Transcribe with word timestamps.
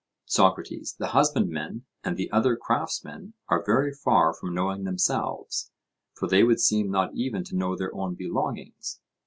SOCRATES: 0.25 0.95
The 0.97 1.09
husbandmen 1.09 1.85
and 2.03 2.17
the 2.17 2.31
other 2.31 2.55
craftsmen 2.55 3.35
are 3.49 3.63
very 3.63 3.93
far 3.93 4.33
from 4.33 4.55
knowing 4.55 4.83
themselves, 4.83 5.69
for 6.15 6.27
they 6.27 6.43
would 6.43 6.59
seem 6.59 6.89
not 6.89 7.11
even 7.13 7.43
to 7.43 7.55
know 7.55 7.75
their 7.75 7.93
own 7.93 8.15
belongings? 8.15 8.99